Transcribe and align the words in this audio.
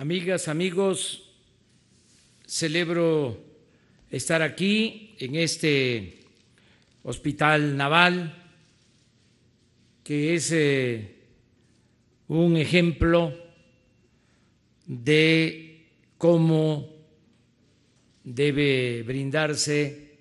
amigas, 0.00 0.48
amigos, 0.48 1.30
celebro 2.46 3.38
estar 4.10 4.40
aquí 4.40 5.14
en 5.18 5.34
este 5.34 6.20
hospital 7.02 7.76
naval 7.76 8.34
que 10.02 10.34
es 10.36 10.52
eh, 10.52 11.16
un 12.28 12.56
ejemplo 12.56 13.30
de 14.86 15.84
cómo 16.16 16.88
debe 18.24 19.02
brindarse 19.02 20.16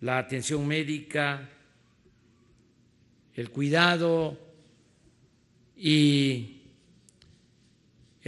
la 0.00 0.16
atención 0.16 0.66
médica, 0.66 1.46
el 3.34 3.50
cuidado 3.50 4.38
y 5.76 6.57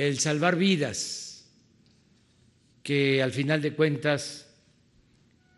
el 0.07 0.19
salvar 0.19 0.57
vidas, 0.57 1.47
que 2.83 3.23
al 3.23 3.33
final 3.33 3.61
de 3.61 3.75
cuentas 3.75 4.49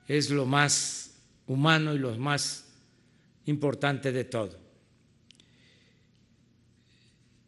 es 0.09 0.31
lo 0.31 0.47
más 0.47 1.15
humano 1.47 1.95
y 1.95 1.99
lo 1.99 2.17
más 2.19 2.75
importante 3.47 4.11
de 4.11 4.25
todo. 4.25 4.59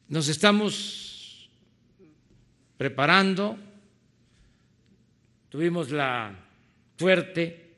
Nos 0.06 0.28
estamos 0.28 1.50
preparando, 2.76 3.58
tuvimos 5.48 5.90
la 5.90 6.46
suerte, 6.96 7.74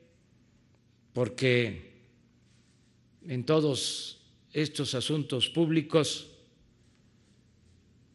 porque 1.14 2.03
en 3.27 3.47
todos 3.47 4.20
estos 4.53 4.95
asuntos 4.95 5.48
públicos 5.48 6.36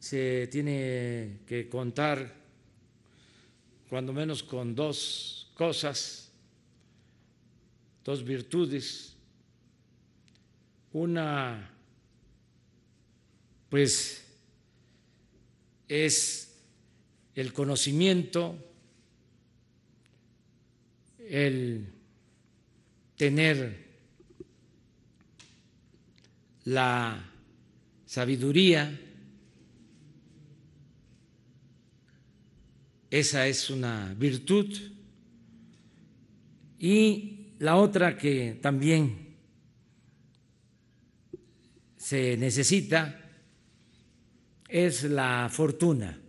se 0.02 0.48
tiene 0.48 1.42
que 1.46 1.70
contar 1.70 2.34
cuando 3.88 4.12
menos 4.12 4.42
con 4.42 4.74
dos 4.74 5.52
cosas, 5.54 6.32
dos 8.04 8.26
virtudes. 8.26 9.16
Una, 10.92 11.70
pues, 13.70 14.26
es 15.88 16.52
el 17.36 17.54
conocimiento, 17.54 18.56
el 21.20 21.94
tener 23.16 23.86
la 26.66 27.24
sabiduría, 28.08 29.00
esa 33.12 33.46
es 33.46 33.70
una 33.70 34.16
virtud, 34.18 34.74
y 36.80 37.54
la 37.60 37.76
otra 37.76 38.18
que 38.18 38.58
también 38.62 39.36
se 41.98 42.38
necesita 42.38 43.22
es 44.68 45.04
la 45.04 45.50
fortuna, 45.52 46.20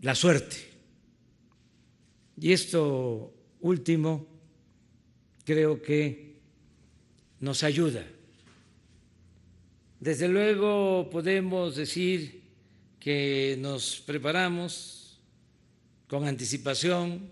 la 0.00 0.14
suerte. 0.14 0.56
Y 2.40 2.52
esto 2.52 3.34
último 3.60 4.26
creo 5.44 5.82
que 5.82 6.36
nos 7.40 7.62
ayuda. 7.64 8.06
Desde 10.00 10.28
luego 10.28 11.10
podemos 11.10 11.76
decir 11.76 12.42
que 12.98 13.56
nos 13.60 14.00
preparamos 14.00 15.03
con 16.14 16.28
anticipación 16.28 17.28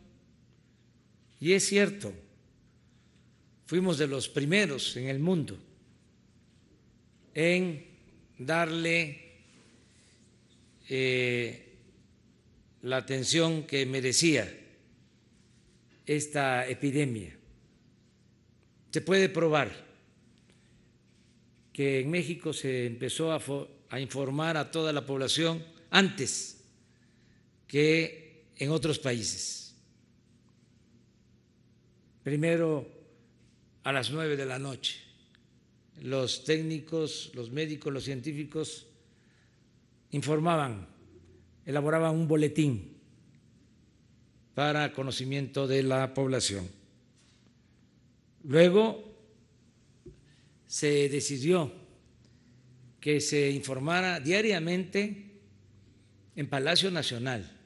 y 1.39 1.53
es 1.53 1.65
cierto, 1.65 2.13
fuimos 3.65 3.97
de 3.97 4.09
los 4.09 4.29
primeros 4.29 4.97
en 4.97 5.07
el 5.07 5.21
mundo 5.21 5.57
en 7.33 7.87
darle 8.39 9.23
eh, 10.89 11.79
la 12.83 12.97
atención 12.97 13.69
que 13.69 13.87
merecía 13.87 14.53
esta 16.05 16.67
epidemia. 16.67 17.39
Se 18.91 19.01
puede 19.01 19.29
probar 19.29 19.71
que 21.73 22.01
en 22.01 22.11
México 22.11 22.53
se 22.53 22.87
empezó 22.87 23.31
a, 23.31 24.01
informar 24.01 24.57
a 24.57 24.73
toda 24.73 24.93
la 24.93 25.07
población 25.07 25.65
antes 25.93 26.65
que 27.69 28.22
en 28.63 28.71
otros 28.71 29.01
países. 29.01 29.75
Primero 32.23 32.89
a 33.83 33.91
las 33.91 34.13
nueve 34.13 34.37
de 34.37 34.47
la 34.47 34.61
noche. 34.61 35.01
Los 36.01 36.45
técnicos, 36.45 37.33
los 37.35 37.51
médicos, 37.51 37.93
los 37.93 38.05
científicos 38.05 38.87
informaban, 40.13 40.87
elaboraban 41.67 42.15
un 42.15 42.29
boletín 42.29 42.99
para 44.55 44.93
conocimiento 44.93 45.67
de 45.67 45.83
la 45.83 46.15
población. 46.15 46.69
Luego 48.45 49.13
se 50.69 51.09
decidió 51.09 51.73
que 53.01 53.21
se 53.21 53.51
informara 53.51 54.21
diariamente 54.21 55.41
en 56.37 56.49
Palacio 56.49 56.93
Nacional 56.93 57.59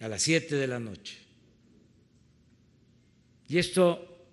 a 0.00 0.08
las 0.08 0.22
siete 0.22 0.56
de 0.56 0.66
la 0.66 0.78
noche. 0.78 1.18
Y 3.48 3.58
esto 3.58 4.26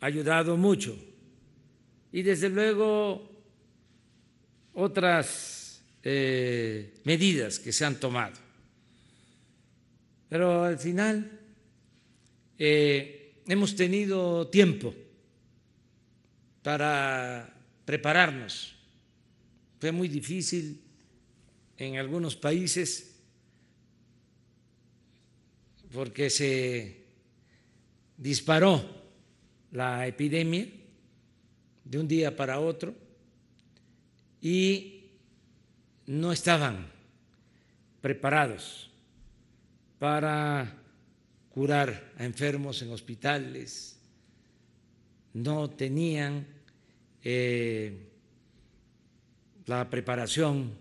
ha 0.00 0.06
ayudado 0.06 0.56
mucho. 0.56 0.96
Y 2.12 2.22
desde 2.22 2.48
luego 2.48 3.30
otras 4.74 5.82
eh, 6.02 6.94
medidas 7.04 7.58
que 7.58 7.72
se 7.72 7.84
han 7.84 8.00
tomado. 8.00 8.36
Pero 10.28 10.64
al 10.64 10.78
final 10.78 11.40
eh, 12.58 13.42
hemos 13.46 13.76
tenido 13.76 14.48
tiempo 14.48 14.94
para 16.62 17.54
prepararnos. 17.84 18.74
Fue 19.80 19.92
muy 19.92 20.08
difícil 20.08 20.80
en 21.76 21.96
algunos 21.96 22.36
países 22.36 23.17
porque 25.92 26.30
se 26.30 27.04
disparó 28.16 28.84
la 29.72 30.06
epidemia 30.06 30.66
de 31.84 31.98
un 31.98 32.08
día 32.08 32.36
para 32.36 32.60
otro 32.60 32.94
y 34.40 35.10
no 36.06 36.32
estaban 36.32 36.90
preparados 38.00 38.90
para 39.98 40.74
curar 41.50 42.12
a 42.18 42.24
enfermos 42.24 42.82
en 42.82 42.92
hospitales, 42.92 43.98
no 45.34 45.70
tenían 45.70 46.46
eh, 47.22 48.08
la 49.66 49.90
preparación 49.90 50.72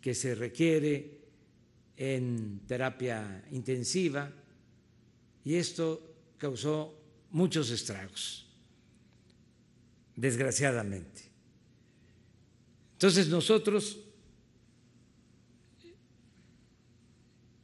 que 0.00 0.14
se 0.14 0.34
requiere 0.34 1.17
en 1.98 2.60
terapia 2.68 3.44
intensiva 3.50 4.30
y 5.44 5.56
esto 5.56 6.00
causó 6.38 6.94
muchos 7.32 7.70
estragos, 7.70 8.46
desgraciadamente. 10.14 11.22
Entonces 12.92 13.26
nosotros 13.28 13.98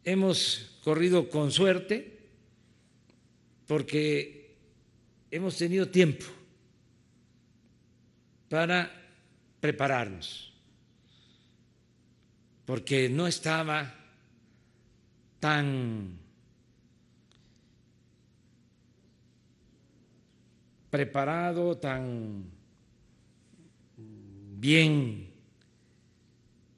hemos 0.02 0.78
corrido 0.82 1.30
con 1.30 1.52
suerte 1.52 2.28
porque 3.69 4.56
hemos 5.30 5.56
tenido 5.56 5.88
tiempo 5.88 6.26
para 8.48 8.90
prepararnos, 9.60 10.52
porque 12.66 13.08
no 13.08 13.28
estaba 13.28 14.03
tan 15.44 16.19
preparado, 20.88 21.76
tan 21.76 22.50
bien 24.56 25.29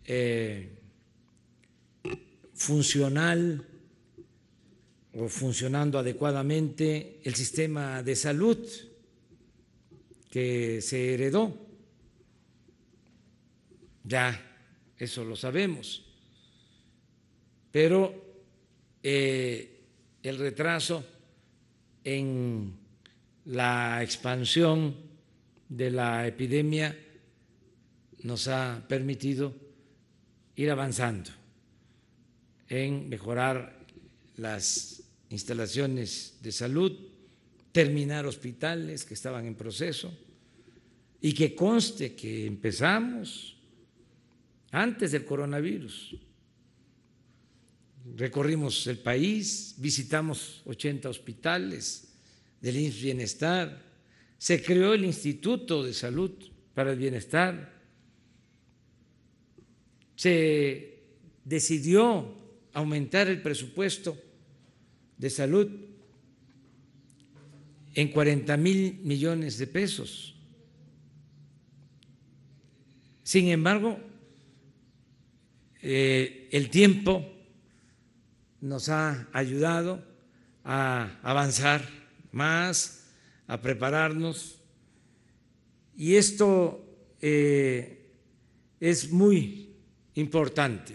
eh, 0.04 0.80
funcional 2.54 3.64
o 5.14 5.28
funcionando 5.28 6.00
adecuadamente 6.00 7.20
el 7.22 7.36
sistema 7.36 8.02
de 8.02 8.16
salud 8.16 8.58
que 10.28 10.80
se 10.82 11.14
heredó. 11.14 11.56
Ya 14.02 14.42
eso 14.98 15.24
lo 15.24 15.36
sabemos, 15.36 16.04
pero 17.70 18.25
eh, 19.08 19.84
el 20.20 20.36
retraso 20.36 21.06
en 22.02 22.74
la 23.44 24.02
expansión 24.02 24.96
de 25.68 25.92
la 25.92 26.26
epidemia 26.26 26.98
nos 28.24 28.48
ha 28.48 28.84
permitido 28.88 29.54
ir 30.56 30.72
avanzando 30.72 31.30
en 32.68 33.08
mejorar 33.08 33.78
las 34.38 35.04
instalaciones 35.30 36.38
de 36.42 36.50
salud, 36.50 36.90
terminar 37.70 38.26
hospitales 38.26 39.04
que 39.04 39.14
estaban 39.14 39.46
en 39.46 39.54
proceso 39.54 40.12
y 41.20 41.32
que 41.32 41.54
conste 41.54 42.16
que 42.16 42.44
empezamos 42.44 43.56
antes 44.72 45.12
del 45.12 45.24
coronavirus. 45.24 46.25
Recorrimos 48.14 48.86
el 48.86 48.98
país, 48.98 49.74
visitamos 49.78 50.62
80 50.66 51.08
hospitales 51.08 52.14
del 52.60 52.90
Bienestar, 52.90 53.82
se 54.38 54.62
creó 54.62 54.94
el 54.94 55.04
Instituto 55.04 55.82
de 55.82 55.92
Salud 55.92 56.30
para 56.72 56.92
el 56.92 56.98
Bienestar, 56.98 57.74
se 60.14 61.00
decidió 61.44 62.32
aumentar 62.72 63.28
el 63.28 63.42
presupuesto 63.42 64.16
de 65.18 65.30
salud 65.30 65.68
en 67.94 68.08
40 68.08 68.56
mil 68.56 69.00
millones 69.02 69.58
de 69.58 69.66
pesos. 69.66 70.34
Sin 73.24 73.48
embargo, 73.48 73.98
eh, 75.82 76.48
el 76.52 76.70
tiempo 76.70 77.35
nos 78.60 78.88
ha 78.88 79.28
ayudado 79.32 80.02
a 80.64 81.18
avanzar 81.22 81.88
más, 82.32 83.08
a 83.46 83.60
prepararnos, 83.60 84.60
y 85.96 86.16
esto 86.16 86.84
eh, 87.20 88.10
es 88.80 89.10
muy 89.10 89.74
importante. 90.14 90.94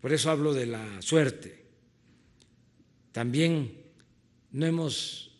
Por 0.00 0.12
eso 0.12 0.30
hablo 0.30 0.52
de 0.52 0.66
la 0.66 1.00
suerte. 1.00 1.64
También 3.12 3.84
no 4.52 4.66
hemos 4.66 5.30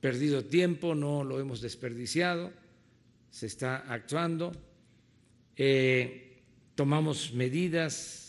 perdido 0.00 0.44
tiempo, 0.44 0.94
no 0.94 1.24
lo 1.24 1.40
hemos 1.40 1.60
desperdiciado, 1.60 2.52
se 3.30 3.46
está 3.46 3.78
actuando, 3.92 4.52
eh, 5.56 6.42
tomamos 6.74 7.32
medidas 7.32 8.23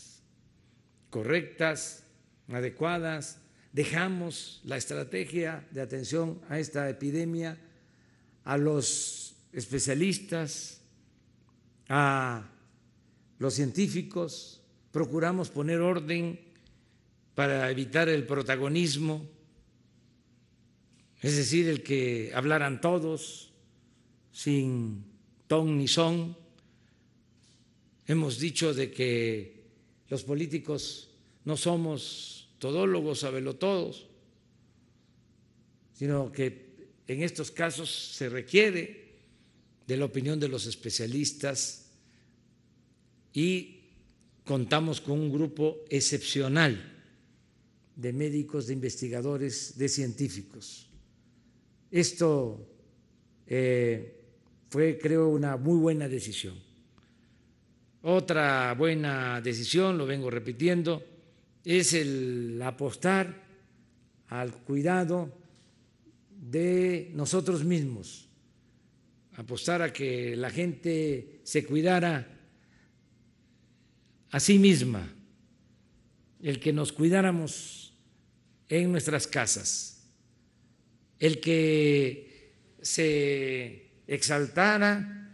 correctas, 1.15 2.03
adecuadas, 2.49 3.39
dejamos 3.71 4.59
la 4.65 4.75
estrategia 4.75 5.65
de 5.71 5.79
atención 5.79 6.41
a 6.49 6.59
esta 6.59 6.89
epidemia 6.89 7.57
a 8.43 8.57
los 8.57 9.33
especialistas, 9.53 10.81
a 11.87 12.49
los 13.39 13.53
científicos, 13.53 14.61
procuramos 14.91 15.49
poner 15.49 15.79
orden 15.79 16.37
para 17.33 17.71
evitar 17.71 18.09
el 18.09 18.27
protagonismo, 18.27 19.25
es 21.21 21.37
decir, 21.37 21.69
el 21.69 21.81
que 21.81 22.33
hablaran 22.35 22.81
todos 22.81 23.53
sin 24.33 25.05
ton 25.47 25.77
ni 25.77 25.87
son. 25.87 26.35
Hemos 28.05 28.37
dicho 28.37 28.73
de 28.73 28.91
que 28.91 29.54
los 30.09 30.23
políticos 30.23 31.09
no 31.45 31.57
somos 31.57 32.49
todólogos, 32.59 33.25
todos, 33.59 34.07
sino 35.93 36.31
que 36.31 36.65
en 37.07 37.23
estos 37.23 37.51
casos 37.51 37.89
se 37.89 38.29
requiere 38.29 39.05
de 39.87 39.97
la 39.97 40.05
opinión 40.05 40.39
de 40.39 40.47
los 40.47 40.65
especialistas 40.65 41.91
y 43.33 43.81
contamos 44.43 45.01
con 45.01 45.19
un 45.19 45.31
grupo 45.31 45.83
excepcional 45.89 46.93
de 47.95 48.13
médicos, 48.13 48.67
de 48.67 48.73
investigadores, 48.73 49.77
de 49.77 49.89
científicos. 49.89 50.87
Esto 51.91 52.67
eh, 53.47 54.21
fue, 54.69 54.97
creo, 54.97 55.29
una 55.29 55.57
muy 55.57 55.77
buena 55.77 56.09
decisión. 56.09 56.55
Otra 58.07 58.75
buena 58.75 59.41
decisión, 59.41 59.97
lo 59.97 60.05
vengo 60.05 60.29
repitiendo, 60.29 61.03
es 61.63 61.91
el 61.93 62.61
apostar 62.63 63.41
al 64.27 64.53
cuidado 64.53 65.35
de 66.29 67.09
nosotros 67.15 67.63
mismos, 67.63 68.29
apostar 69.37 69.81
a 69.81 69.91
que 69.91 70.35
la 70.35 70.51
gente 70.51 71.39
se 71.41 71.65
cuidara 71.65 72.27
a 74.29 74.39
sí 74.39 74.59
misma, 74.59 75.11
el 76.43 76.59
que 76.59 76.73
nos 76.73 76.93
cuidáramos 76.93 77.97
en 78.69 78.91
nuestras 78.91 79.25
casas, 79.25 80.11
el 81.17 81.39
que 81.39 82.53
se 82.83 84.03
exaltara 84.05 85.33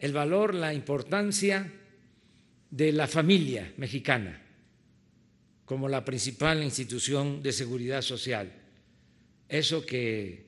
el 0.00 0.12
valor, 0.12 0.52
la 0.52 0.74
importancia 0.74 1.78
de 2.72 2.90
la 2.90 3.06
familia 3.06 3.70
mexicana 3.76 4.40
como 5.66 5.88
la 5.88 6.04
principal 6.04 6.62
institución 6.62 7.42
de 7.42 7.52
seguridad 7.52 8.02
social. 8.02 8.50
Eso 9.48 9.84
que 9.84 10.46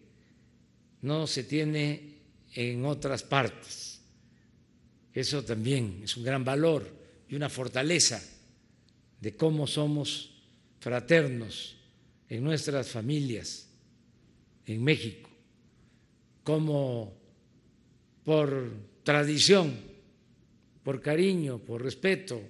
no 1.02 1.26
se 1.26 1.44
tiene 1.44 2.14
en 2.54 2.84
otras 2.86 3.22
partes. 3.22 4.00
Eso 5.12 5.44
también 5.44 6.00
es 6.02 6.16
un 6.16 6.24
gran 6.24 6.44
valor 6.44 6.90
y 7.28 7.36
una 7.36 7.50
fortaleza 7.50 8.22
de 9.20 9.36
cómo 9.36 9.66
somos 9.66 10.30
fraternos 10.80 11.76
en 12.28 12.42
nuestras 12.42 12.88
familias 12.88 13.68
en 14.66 14.82
México, 14.82 15.28
cómo 16.42 17.12
por 18.24 18.72
tradición, 19.02 19.93
por 20.84 21.00
cariño, 21.00 21.58
por 21.58 21.82
respeto, 21.82 22.40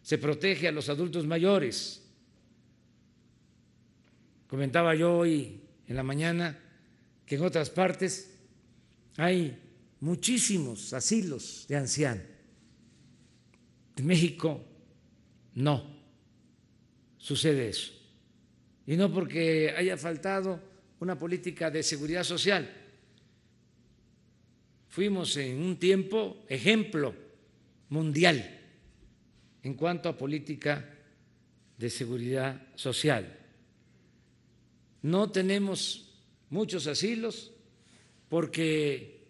se 0.00 0.16
protege 0.16 0.68
a 0.68 0.72
los 0.72 0.88
adultos 0.88 1.26
mayores. 1.26 2.02
Comentaba 4.46 4.94
yo 4.94 5.18
hoy 5.18 5.60
en 5.86 5.96
la 5.96 6.02
mañana 6.02 6.58
que 7.26 7.34
en 7.34 7.42
otras 7.42 7.68
partes 7.68 8.38
hay 9.18 9.58
muchísimos 10.00 10.94
asilos 10.94 11.66
de 11.68 11.76
ancianos 11.76 12.30
en 14.00 14.06
México 14.06 14.64
no 15.54 15.84
sucede 17.18 17.68
eso. 17.68 17.92
Y 18.86 18.96
no 18.96 19.12
porque 19.12 19.74
haya 19.76 19.96
faltado 19.98 20.58
una 21.00 21.18
política 21.18 21.70
de 21.70 21.82
seguridad 21.82 22.24
social. 22.24 22.68
Fuimos 24.88 25.36
en 25.36 25.60
un 25.60 25.78
tiempo 25.78 26.44
ejemplo 26.48 27.14
mundial 27.90 28.58
en 29.62 29.74
cuanto 29.74 30.08
a 30.08 30.16
política 30.16 30.82
de 31.76 31.90
seguridad 31.90 32.60
social. 32.74 33.36
No 35.02 35.30
tenemos 35.30 36.08
muchos 36.50 36.86
asilos 36.86 37.52
porque 38.28 39.20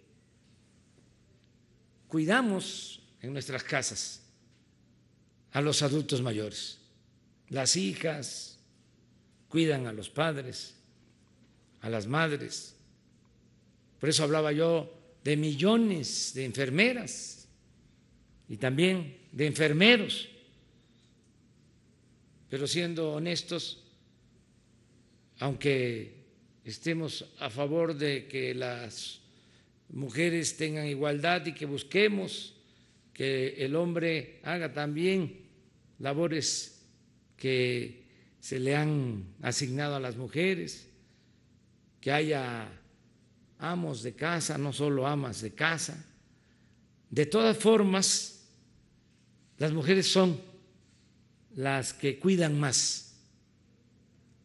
cuidamos 2.09 3.03
en 3.23 3.33
nuestras 3.33 3.63
casas 3.65 4.23
a 5.53 5.61
los 5.61 5.83
adultos 5.83 6.23
mayores. 6.23 6.79
Las 7.49 7.77
hijas 7.77 8.59
cuidan 9.49 9.87
a 9.87 9.93
los 9.93 10.11
padres, 10.11 10.75
a 11.81 11.89
las 11.89 12.07
madres. 12.07 12.77
Por 13.99 14.09
eso 14.09 14.23
hablaba 14.23 14.53
yo 14.53 14.93
de 15.25 15.37
millones 15.37 16.33
de 16.35 16.45
enfermeras 16.45 17.40
y 18.51 18.57
también 18.57 19.17
de 19.31 19.47
enfermeros. 19.47 20.29
Pero 22.49 22.67
siendo 22.67 23.13
honestos, 23.13 23.81
aunque 25.39 26.25
estemos 26.65 27.25
a 27.39 27.49
favor 27.49 27.95
de 27.95 28.27
que 28.27 28.53
las 28.53 29.21
mujeres 29.91 30.57
tengan 30.57 30.89
igualdad 30.89 31.47
y 31.47 31.55
que 31.55 31.65
busquemos 31.65 32.57
que 33.15 33.65
el 33.65 33.77
hombre 33.77 34.41
haga 34.43 34.73
también 34.73 35.47
labores 36.01 36.83
que 37.37 38.03
se 38.41 38.59
le 38.59 38.75
han 38.75 39.27
asignado 39.43 39.95
a 39.95 40.01
las 40.01 40.17
mujeres, 40.17 40.89
que 42.01 42.11
haya 42.11 42.69
amos 43.61 44.03
de 44.03 44.15
casa, 44.15 44.59
no 44.59 44.73
solo 44.73 45.07
amas 45.07 45.41
de 45.41 45.55
casa. 45.55 46.05
De 47.11 47.27
todas 47.27 47.57
formas, 47.57 48.40
las 49.61 49.73
mujeres 49.73 50.11
son 50.11 50.41
las 51.55 51.93
que 51.93 52.19
cuidan 52.19 52.59
más 52.59 53.15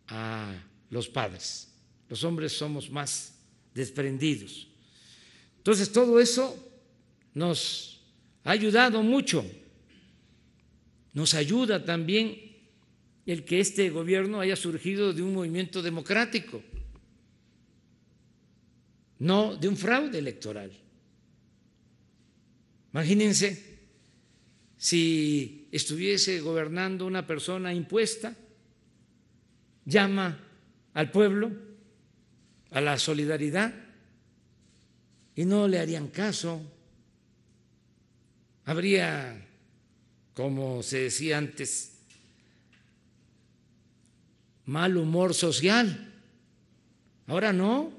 a 0.09 0.53
los 0.89 1.07
padres. 1.07 1.69
Los 2.09 2.25
hombres 2.25 2.51
somos 2.51 2.89
más 2.89 3.33
desprendidos. 3.73 4.67
Entonces, 5.55 5.89
todo 5.93 6.19
eso 6.19 6.53
nos 7.33 8.01
ha 8.43 8.51
ayudado 8.51 9.01
mucho. 9.03 9.45
Nos 11.13 11.33
ayuda 11.33 11.85
también 11.85 12.57
el 13.25 13.45
que 13.45 13.61
este 13.61 13.89
gobierno 13.91 14.41
haya 14.41 14.57
surgido 14.57 15.13
de 15.13 15.21
un 15.21 15.33
movimiento 15.33 15.81
democrático, 15.81 16.61
no 19.19 19.55
de 19.55 19.69
un 19.69 19.77
fraude 19.77 20.19
electoral. 20.19 20.73
Imagínense 22.91 23.74
si 24.85 25.67
estuviese 25.71 26.41
gobernando 26.41 27.07
una 27.07 27.25
persona 27.25 27.73
impuesta, 27.73 28.35
llama 29.83 30.37
al 30.93 31.09
pueblo 31.09 31.51
a 32.69 32.81
la 32.81 32.99
solidaridad 32.99 33.73
y 35.35 35.43
no 35.43 35.67
le 35.67 35.79
harían 35.79 36.09
caso. 36.09 36.61
Habría, 38.65 39.43
como 40.35 40.83
se 40.83 40.99
decía 40.99 41.39
antes, 41.39 41.93
mal 44.67 44.97
humor 44.97 45.33
social. 45.33 46.13
Ahora 47.25 47.51
no, 47.51 47.91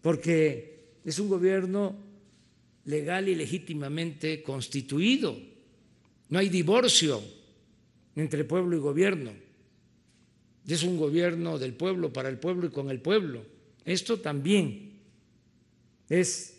porque 0.00 0.96
es 1.04 1.18
un 1.18 1.28
gobierno 1.28 2.11
legal 2.84 3.28
y 3.28 3.34
legítimamente 3.34 4.42
constituido. 4.42 5.38
No 6.28 6.38
hay 6.38 6.48
divorcio 6.48 7.22
entre 8.16 8.44
pueblo 8.44 8.76
y 8.76 8.80
gobierno. 8.80 9.32
Es 10.66 10.82
un 10.82 10.96
gobierno 10.96 11.58
del 11.58 11.74
pueblo, 11.74 12.12
para 12.12 12.28
el 12.28 12.38
pueblo 12.38 12.66
y 12.66 12.70
con 12.70 12.90
el 12.90 13.00
pueblo. 13.00 13.44
Esto 13.84 14.20
también 14.20 15.00
es 16.08 16.58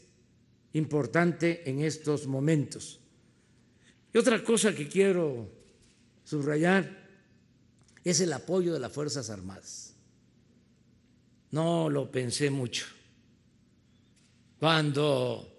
importante 0.74 1.70
en 1.70 1.82
estos 1.82 2.28
momentos. 2.28 3.00
Y 4.14 4.18
otra 4.18 4.44
cosa 4.44 4.76
que 4.76 4.88
quiero 4.88 5.50
subrayar 6.24 7.04
es 8.04 8.20
el 8.20 8.34
apoyo 8.34 8.74
de 8.74 8.80
las 8.80 8.92
Fuerzas 8.92 9.30
Armadas. 9.30 9.96
No 11.52 11.90
lo 11.90 12.12
pensé 12.12 12.50
mucho. 12.50 12.86
Cuando 14.60 15.53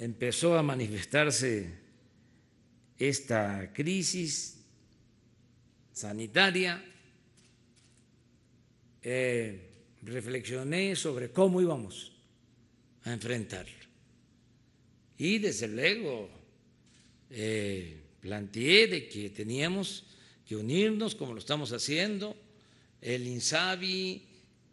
empezó 0.00 0.56
a 0.56 0.62
manifestarse 0.62 1.68
esta 2.98 3.70
crisis 3.74 4.56
sanitaria, 5.92 6.82
eh, 9.02 9.68
reflexioné 10.00 10.96
sobre 10.96 11.30
cómo 11.30 11.60
íbamos 11.60 12.12
a 13.04 13.12
enfrentarlo. 13.12 13.76
Y 15.18 15.38
desde 15.38 15.68
luego 15.68 16.30
eh, 17.28 18.00
planteé 18.22 18.86
de 18.86 19.06
que 19.06 19.28
teníamos 19.28 20.06
que 20.48 20.56
unirnos 20.56 21.14
como 21.14 21.34
lo 21.34 21.40
estamos 21.40 21.72
haciendo, 21.74 22.34
el 23.02 23.26
INSABI, 23.26 24.22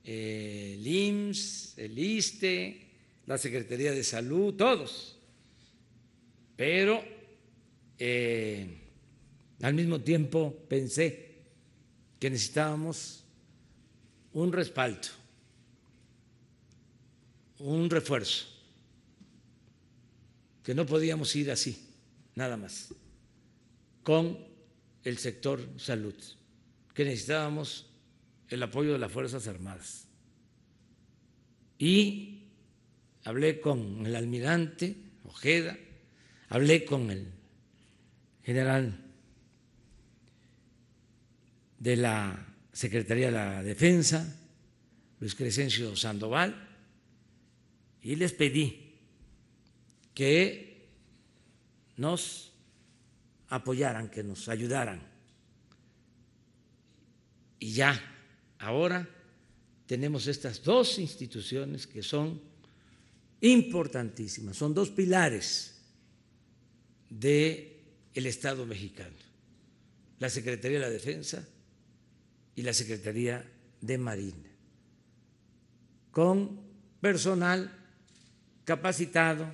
eh, 0.05 0.75
el 0.79 0.87
IMSS, 0.87 1.77
el 1.79 1.99
ISTE, 1.99 2.87
la 3.25 3.37
Secretaría 3.37 3.91
de 3.91 4.05
Salud, 4.05 4.53
todos. 4.53 5.16
Pero 6.57 7.01
al 9.61 9.73
mismo 9.73 10.01
tiempo 10.01 10.53
pensé 10.67 11.43
que 12.19 12.29
necesitábamos 12.29 13.23
un 14.33 14.51
respaldo, 14.51 15.07
un 17.59 17.89
refuerzo, 17.89 18.45
que 20.63 20.75
no 20.75 20.85
podíamos 20.85 21.35
ir 21.35 21.49
así, 21.51 21.89
nada 22.35 22.57
más, 22.57 22.93
con 24.03 24.37
el 25.03 25.17
sector 25.19 25.61
salud, 25.77 26.15
que 26.93 27.05
necesitábamos 27.05 27.85
el 28.49 28.63
apoyo 28.63 28.93
de 28.93 28.99
las 28.99 29.11
Fuerzas 29.11 29.47
Armadas. 29.47 30.07
Y 31.77 32.47
hablé 33.23 33.61
con 33.61 34.05
el 34.05 34.15
almirante 34.15 34.97
Ojeda, 35.25 35.77
hablé 36.49 36.85
con 36.85 37.09
el 37.11 37.27
general 38.43 38.97
de 41.79 41.95
la 41.95 42.55
Secretaría 42.71 43.27
de 43.27 43.31
la 43.31 43.63
Defensa, 43.63 44.35
Luis 45.19 45.35
Crescencio 45.35 45.95
Sandoval, 45.95 46.67
y 48.01 48.15
les 48.15 48.33
pedí 48.33 48.95
que 50.13 50.87
nos 51.97 52.53
apoyaran, 53.49 54.09
que 54.09 54.23
nos 54.23 54.47
ayudaran. 54.47 55.01
Y 57.59 57.71
ya, 57.71 57.99
ahora 58.59 59.07
tenemos 59.87 60.27
estas 60.27 60.63
dos 60.63 60.99
instituciones 60.99 61.87
que 61.87 62.03
son 62.03 62.39
importantísimas, 63.41 64.57
son 64.57 64.73
dos 64.73 64.89
pilares 64.89 65.76
del 67.09 67.73
el 68.13 68.25
Estado 68.25 68.65
mexicano, 68.65 69.15
la 70.19 70.29
Secretaría 70.29 70.79
de 70.79 70.85
la 70.85 70.91
Defensa 70.91 71.47
y 72.55 72.63
la 72.63 72.73
Secretaría 72.73 73.45
de 73.81 73.97
Marina, 73.97 74.49
con 76.11 76.59
personal 76.99 77.71
capacitado, 78.65 79.51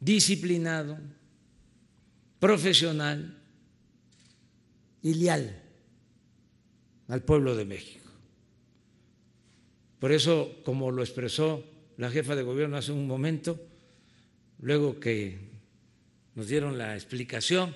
disciplinado, 0.00 0.98
profesional 2.40 3.38
y 5.02 5.14
leal 5.14 5.62
al 7.08 7.22
pueblo 7.22 7.54
de 7.54 7.64
México. 7.64 8.08
Por 10.00 10.10
eso, 10.10 10.56
como 10.64 10.90
lo 10.90 11.02
expresó 11.02 11.64
la 11.96 12.10
jefa 12.10 12.34
de 12.34 12.42
gobierno 12.42 12.76
hace 12.76 12.90
un 12.90 13.06
momento, 13.06 13.60
luego 14.62 14.98
que 14.98 15.38
nos 16.34 16.48
dieron 16.48 16.78
la 16.78 16.94
explicación, 16.94 17.74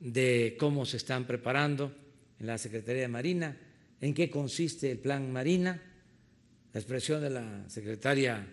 de 0.00 0.56
cómo 0.58 0.84
se 0.84 0.96
están 0.96 1.26
preparando 1.26 1.94
en 2.40 2.46
la 2.46 2.58
Secretaría 2.58 3.02
de 3.02 3.08
Marina, 3.08 3.56
en 4.00 4.14
qué 4.14 4.28
consiste 4.28 4.90
el 4.90 4.98
plan 4.98 5.32
Marina. 5.32 5.80
La 6.72 6.80
expresión 6.80 7.22
de 7.22 7.30
la 7.30 7.68
secretaria 7.68 8.44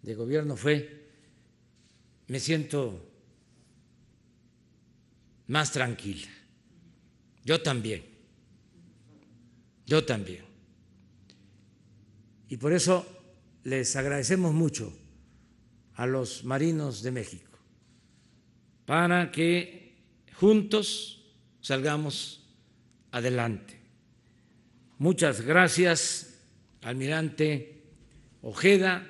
de 0.00 0.14
Gobierno 0.14 0.56
fue, 0.56 1.08
me 2.28 2.40
siento 2.40 3.06
más 5.48 5.72
tranquila. 5.72 6.28
Yo 7.44 7.60
también, 7.60 8.02
yo 9.84 10.06
también. 10.06 10.44
Y 12.48 12.56
por 12.56 12.72
eso 12.72 13.06
les 13.64 13.94
agradecemos 13.96 14.54
mucho 14.54 14.97
a 15.98 16.06
los 16.06 16.44
marinos 16.44 17.02
de 17.02 17.10
México 17.10 17.58
para 18.86 19.32
que 19.32 19.96
juntos 20.32 21.24
salgamos 21.60 22.46
adelante. 23.10 23.78
Muchas 24.98 25.40
gracias, 25.40 26.40
almirante 26.82 27.82
Ojeda, 28.42 29.06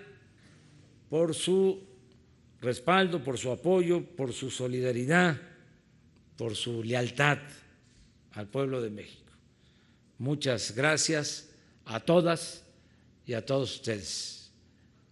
por 1.11 1.35
su 1.35 1.87
respaldo, 2.63 3.23
por 3.23 3.37
su 3.37 3.51
apoyo, 3.51 4.03
por 4.17 4.33
su 4.33 4.51
solidaridad, 4.51 5.39
por 6.39 6.57
su 6.57 6.83
lealtad 6.83 7.39
al 8.33 8.49
pueblo 8.49 8.81
de 8.81 8.89
México. 8.89 9.35
Muchas 10.17 10.75
gracias 10.75 11.51
a 11.85 12.01
todas 12.01 12.65
y 13.27 13.35
a 13.35 13.45
todos 13.45 13.75
ustedes. 13.75 14.51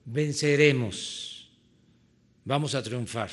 Venceremos, 0.06 1.35
vamos 2.46 2.74
a 2.74 2.82
triunfar, 2.82 3.30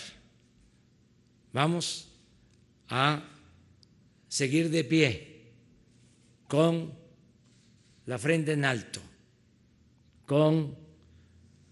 vamos 1.53 2.10
a 2.89 3.22
seguir 4.27 4.70
de 4.70 4.84
pie 4.84 5.53
con 6.48 6.91
la 8.08 8.17
frente 8.17 8.53
en 8.53 8.65
alto, 8.65 9.00
con 10.25 10.75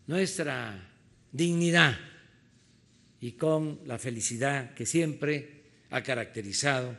nuestra 0.06 0.88
dignidad 1.32 1.98
y 3.20 3.34
con 3.34 3.82
la 3.86 3.98
felicidad 3.98 4.74
que 4.76 4.86
siempre 4.86 5.64
ha 5.90 6.02
caracterizado 6.04 6.96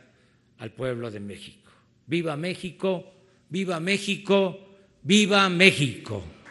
al 0.57 0.71
pueblo 0.71 1.09
de 1.09 1.21
México. 1.21 1.71
Viva 2.05 2.35
México, 2.35 3.13
viva 3.49 3.79
México, 3.79 4.59
viva 5.01 5.47
México. 5.47 6.42